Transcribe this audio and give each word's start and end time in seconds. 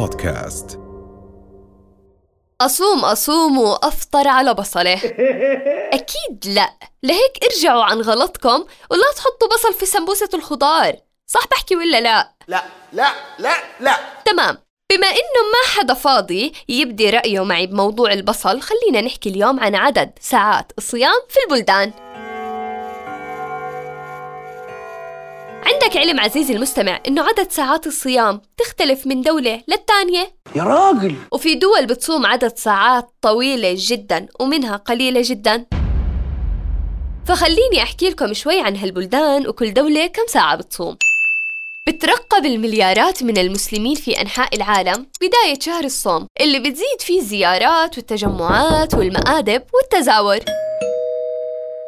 بودكاست. 0.00 0.80
أصوم 2.60 3.04
أصوم 3.04 3.58
وأفطر 3.58 4.28
على 4.28 4.54
بصلة. 4.54 4.94
أكيد 5.98 6.46
لا. 6.46 6.70
لهيك 7.02 7.44
ارجعوا 7.44 7.84
عن 7.84 8.00
غلطكم 8.00 8.64
ولا 8.90 9.12
تحطوا 9.16 9.48
بصل 9.48 9.74
في 9.74 9.86
سمبوسة 9.86 10.28
الخضار. 10.34 10.96
صح 11.26 11.46
بحكي 11.50 11.76
ولا 11.76 12.00
لا؟ 12.00 12.34
لا 12.48 12.62
لا 12.92 13.12
لا 13.38 13.52
لا. 13.80 13.96
تمام. 14.24 14.58
بما 14.92 15.06
إنه 15.06 15.42
ما 15.52 15.80
حدا 15.80 15.94
فاضي 15.94 16.52
يبدي 16.68 17.10
رأيه 17.10 17.44
معي 17.44 17.66
بموضوع 17.66 18.12
البصل 18.12 18.60
خلينا 18.60 19.00
نحكي 19.00 19.28
اليوم 19.28 19.60
عن 19.60 19.74
عدد 19.74 20.10
ساعات 20.20 20.72
الصيام 20.78 21.20
في 21.28 21.36
البلدان. 21.46 21.92
عندك 25.66 25.96
علم 25.96 26.20
عزيزي 26.20 26.54
المستمع 26.54 27.00
إنه 27.08 27.22
عدد 27.22 27.50
ساعات 27.50 27.86
الصيام 27.86 28.40
تختلف 28.58 29.06
من 29.06 29.22
دولة 29.22 29.62
للتانية؟ 29.68 30.34
يا 30.56 30.62
راجل. 30.62 31.14
وفي 31.32 31.54
دول 31.54 31.86
بتصوم 31.86 32.26
عدد 32.26 32.56
ساعات 32.56 33.08
طويلة 33.22 33.74
جدا 33.76 34.26
ومنها 34.40 34.76
قليلة 34.76 35.22
جدا. 35.24 35.66
فخليني 37.26 37.82
أحكي 37.82 38.08
لكم 38.08 38.34
شوي 38.34 38.60
عن 38.60 38.76
هالبلدان 38.76 39.48
وكل 39.48 39.74
دولة 39.74 40.06
كم 40.06 40.26
ساعة 40.28 40.56
بتصوم. 40.56 40.96
بترقب 41.88 42.46
المليارات 42.46 43.22
من 43.22 43.38
المسلمين 43.38 43.94
في 43.94 44.20
أنحاء 44.20 44.56
العالم 44.56 45.06
بداية 45.20 45.60
شهر 45.60 45.84
الصوم 45.84 46.26
اللي 46.40 46.58
بتزيد 46.58 47.00
فيه 47.00 47.20
الزيارات 47.20 47.96
والتجمعات 47.98 48.94
والمآدب 48.94 49.62
والتزاور. 49.74 50.38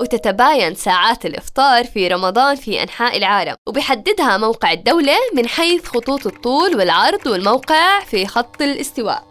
وتتباين 0.00 0.74
ساعات 0.74 1.26
الإفطار 1.26 1.84
في 1.84 2.08
رمضان 2.08 2.56
في 2.56 2.82
أنحاء 2.82 3.16
العالم. 3.16 3.54
وبحددها 3.68 4.36
موقع 4.36 4.72
الدولة 4.72 5.16
من 5.36 5.46
حيث 5.48 5.84
خطوط 5.86 6.26
الطول 6.26 6.76
والعرض 6.76 7.26
والموقع 7.26 8.00
في 8.00 8.26
خط 8.26 8.62
الاستواء. 8.62 9.24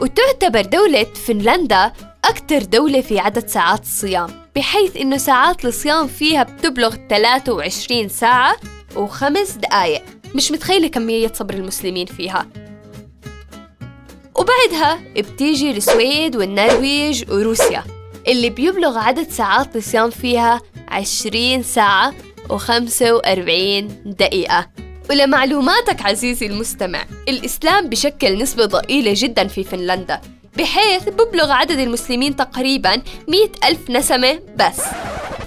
وتعتبر 0.00 0.60
دولة 0.60 1.04
فنلندا 1.04 1.92
أكثر 2.24 2.62
دولة 2.62 3.00
في 3.00 3.18
عدد 3.18 3.46
ساعات 3.48 3.82
الصيام 3.82 4.28
بحيث 4.56 4.96
إنه 4.96 5.16
ساعات 5.16 5.64
الصيام 5.64 6.06
فيها 6.06 6.42
بتبلغ 6.42 6.96
23 7.10 8.08
ساعة 8.08 8.56
وخمس 8.96 9.50
دقايق. 9.50 10.02
مش 10.34 10.52
متخيلة 10.52 10.88
كمية 10.88 11.32
صبر 11.34 11.54
المسلمين 11.54 12.06
فيها. 12.06 12.46
وبعدها 14.34 15.00
بتيجي 15.16 15.70
السويد 15.70 16.36
والنرويج 16.36 17.30
وروسيا. 17.30 17.84
اللي 18.28 18.50
بيبلغ 18.50 18.98
عدد 18.98 19.30
ساعات 19.30 19.76
الصيام 19.76 20.10
فيها 20.10 20.60
20 20.88 21.62
ساعة 21.62 22.14
و45 22.48 23.82
دقيقة. 24.06 24.68
ولمعلوماتك 25.10 26.02
عزيزي 26.02 26.46
المستمع 26.46 27.04
الإسلام 27.28 27.88
بشكل 27.88 28.38
نسبة 28.38 28.66
ضئيلة 28.66 29.12
جدا 29.16 29.46
في 29.46 29.64
فنلندا 29.64 30.20
بحيث 30.58 31.08
ببلغ 31.08 31.50
عدد 31.50 31.78
المسلمين 31.78 32.36
تقريبا 32.36 32.90
100 33.28 33.48
ألف 33.64 33.90
نسمة 33.90 34.40
بس. 34.56 34.80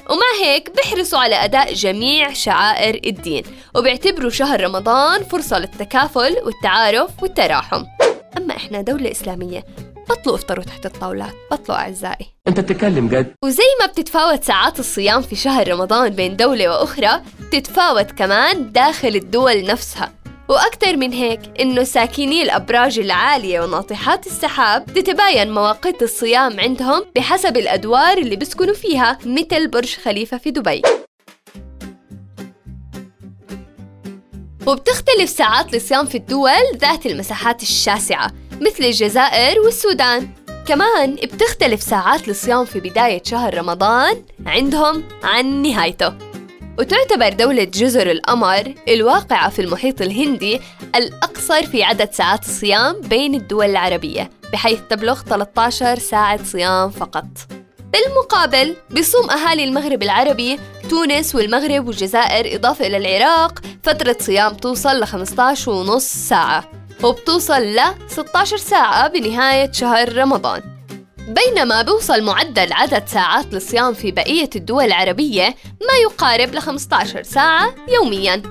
ومع 0.09 0.43
هيك 0.43 0.71
بيحرصوا 0.75 1.19
على 1.19 1.35
أداء 1.35 1.73
جميع 1.73 2.33
شعائر 2.33 3.01
الدين 3.05 3.43
وبيعتبروا 3.75 4.29
شهر 4.29 4.63
رمضان 4.63 5.23
فرصة 5.23 5.59
للتكافل 5.59 6.35
والتعارف 6.45 7.23
والتراحم. 7.23 7.83
أما 8.37 8.55
إحنا 8.55 8.81
دولة 8.81 9.11
إسلامية 9.11 9.65
بطلوا 10.09 10.35
افطروا 10.35 10.63
تحت 10.63 10.85
الطاولات 10.85 11.33
بطلوا 11.51 11.77
أعزائي. 11.77 12.25
أنت 12.47 12.59
بتتكلم 12.59 13.07
جد؟ 13.07 13.33
وزي 13.43 13.63
ما 13.81 13.85
بتتفاوت 13.85 14.43
ساعات 14.43 14.79
الصيام 14.79 15.21
في 15.21 15.35
شهر 15.35 15.67
رمضان 15.67 16.09
بين 16.09 16.35
دولة 16.35 16.69
وأخرى 16.69 17.21
بتتفاوت 17.41 18.11
كمان 18.11 18.71
داخل 18.71 19.07
الدول 19.15 19.65
نفسها. 19.65 20.13
وأكثر 20.49 20.97
من 20.97 21.13
هيك 21.13 21.39
إنه 21.59 21.83
ساكني 21.83 22.41
الأبراج 22.41 22.99
العالية 22.99 23.61
وناطحات 23.61 24.27
السحاب 24.27 24.85
تتباين 24.85 25.51
مواقيت 25.53 26.01
الصيام 26.01 26.59
عندهم 26.59 27.05
بحسب 27.15 27.57
الأدوار 27.57 28.17
اللي 28.17 28.35
بيسكنوا 28.35 28.73
فيها 28.73 29.17
مثل 29.25 29.67
برج 29.67 29.95
خليفة 29.95 30.38
في 30.38 30.51
دبي. 30.51 30.81
وبتختلف 34.67 35.29
ساعات 35.29 35.75
الصيام 35.75 36.05
في 36.05 36.17
الدول 36.17 36.77
ذات 36.77 37.05
المساحات 37.05 37.61
الشاسعة. 37.61 38.31
مثل 38.61 38.83
الجزائر 38.83 39.59
والسودان. 39.59 40.29
كمان 40.67 41.16
بتختلف 41.16 41.81
ساعات 41.81 42.29
الصيام 42.29 42.66
في 42.66 42.79
بداية 42.79 43.23
شهر 43.23 43.57
رمضان 43.57 44.23
عندهم 44.45 45.03
عن 45.23 45.61
نهايته. 45.61 46.13
وتعتبر 46.79 47.29
دولة 47.29 47.63
جزر 47.63 48.11
القمر 48.11 48.73
الواقعة 48.88 49.49
في 49.49 49.61
المحيط 49.61 50.01
الهندي 50.01 50.61
الأقصر 50.95 51.65
في 51.65 51.83
عدد 51.83 52.11
ساعات 52.11 52.45
الصيام 52.45 53.01
بين 53.01 53.35
الدول 53.35 53.65
العربية 53.65 54.29
بحيث 54.53 54.79
تبلغ 54.89 55.21
13 55.21 55.99
ساعة 55.99 56.44
صيام 56.44 56.89
فقط. 56.89 57.25
بالمقابل 57.94 58.75
بيصوم 58.89 59.29
أهالي 59.29 59.63
المغرب 59.63 60.03
العربي 60.03 60.59
تونس 60.89 61.35
والمغرب 61.35 61.88
والجزائر 61.88 62.55
إضافة 62.55 62.88
إلى 62.88 62.97
العراق 62.97 63.59
فترة 63.83 64.17
صيام 64.19 64.53
توصل 64.53 64.99
ل 64.99 65.07
15 65.07 65.71
ونص 65.71 66.05
ساعة. 66.05 66.84
وبتوصل 67.05 67.61
ل 67.61 67.81
16 68.07 68.57
ساعة 68.57 69.07
بنهاية 69.07 69.71
شهر 69.71 70.17
رمضان. 70.17 70.61
بينما 71.17 71.81
بيوصل 71.81 72.23
معدل 72.23 72.73
عدد 72.73 73.07
ساعات 73.07 73.53
الصيام 73.53 73.93
في 73.93 74.11
بقية 74.11 74.49
الدول 74.55 74.83
العربية 74.83 75.55
ما 75.81 75.94
يقارب 76.03 76.55
ل 76.55 76.59
15 76.59 77.23
ساعة 77.23 77.75
يومياً. 77.88 78.41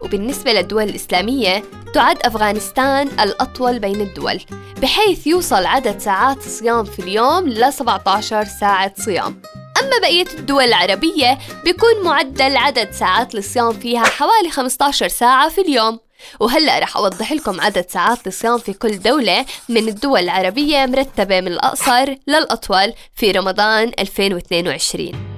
وبالنسبة 0.00 0.52
للدول 0.52 0.82
الإسلامية 0.82 1.62
تعد 1.94 2.18
أفغانستان 2.24 3.08
الأطول 3.20 3.78
بين 3.78 4.00
الدول 4.00 4.40
بحيث 4.82 5.26
يوصل 5.26 5.66
عدد 5.66 5.98
ساعات 5.98 6.38
الصيام 6.38 6.84
في 6.84 6.98
اليوم 6.98 7.48
ل 7.48 7.72
17 7.72 8.44
ساعة 8.44 8.92
صيام. 8.98 9.42
أما 9.80 9.98
بقية 10.00 10.26
الدول 10.38 10.64
العربية 10.64 11.38
بيكون 11.64 12.04
معدل 12.04 12.56
عدد 12.56 12.90
ساعات 12.90 13.34
الصيام 13.34 13.72
فيها 13.72 14.04
حوالي 14.04 14.50
15 14.50 15.08
ساعة 15.08 15.48
في 15.48 15.60
اليوم. 15.60 16.09
وهلأ 16.40 16.78
رح 16.78 16.96
أوضح 16.96 17.32
لكم 17.32 17.60
عدد 17.60 17.86
ساعات 17.88 18.26
الصيام 18.26 18.58
في 18.58 18.72
كل 18.72 18.98
دولة 18.98 19.46
من 19.68 19.88
الدول 19.88 20.20
العربية 20.20 20.86
مرتبة 20.86 21.40
من 21.40 21.48
الأقصر 21.48 22.14
للأطول 22.26 22.92
في 23.14 23.30
رمضان 23.30 23.92
2022 23.98 25.30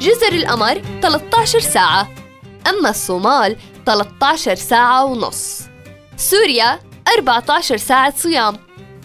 جزر 0.00 0.32
القمر 0.32 0.82
13 1.02 1.60
ساعة 1.60 2.08
أما 2.68 2.90
الصومال 2.90 3.56
13 3.86 4.54
ساعة 4.54 5.04
ونص. 5.04 5.60
سوريا 6.16 6.80
14 7.18 7.76
ساعة 7.76 8.16
صيام 8.16 8.56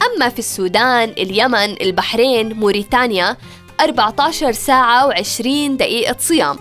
أما 0.07 0.30
في 0.30 0.40
السودان، 0.40 1.09
اليمن، 1.09 1.81
البحرين، 1.81 2.53
موريتانيا 2.53 3.38
14 3.81 4.51
ساعة 4.51 5.09
و20 5.09 5.47
دقيقة 5.69 6.16
صيام. 6.19 6.59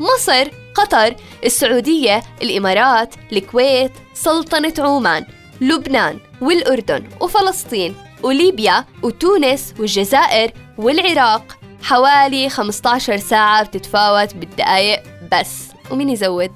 مصر، 0.00 0.48
قطر، 0.76 1.16
السعودية، 1.44 2.22
الإمارات، 2.42 3.14
الكويت، 3.32 3.92
سلطنة 4.14 4.74
عمان، 4.78 5.26
لبنان 5.60 6.18
والأردن 6.40 7.04
وفلسطين 7.20 7.94
وليبيا 8.22 8.84
وتونس 9.02 9.74
والجزائر 9.78 10.52
والعراق. 10.78 11.56
حوالي 11.82 12.48
15 12.48 13.16
ساعة 13.16 13.62
بتتفاوت 13.62 14.34
بالدقايق 14.34 15.02
بس 15.32 15.52
ومين 15.90 16.10
يزود؟ 16.10 16.50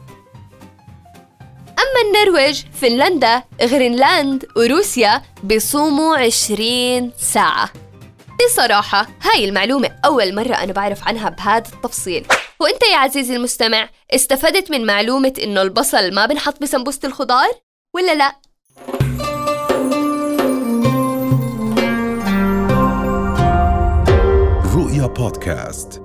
أما 1.68 2.00
النرويج، 2.06 2.62
فنلندا، 2.80 3.42
غرينلاند 3.62 4.46
وروسيا 4.56 5.22
بيصوموا 5.42 6.16
20 6.16 7.12
ساعة. 7.18 7.70
بصراحة 8.46 9.06
هاي 9.22 9.44
المعلومة 9.44 9.90
أول 10.04 10.34
مرة 10.34 10.54
أنا 10.54 10.72
بعرف 10.72 11.08
عنها 11.08 11.28
بهذا 11.28 11.68
التفصيل. 11.74 12.26
وإنت 12.60 12.82
يا 12.92 12.96
عزيزي 12.96 13.36
المستمع 13.36 13.88
استفدت 14.14 14.70
من 14.70 14.86
معلومة 14.86 15.32
إنه 15.42 15.62
البصل 15.62 16.14
ما 16.14 16.26
بنحط 16.26 16.62
بسمبوسة 16.62 17.08
الخضار 17.08 17.48
ولا 17.94 18.14
لأ؟ 18.14 18.36
رؤيا 24.74 25.06
بودكاست 25.06 26.02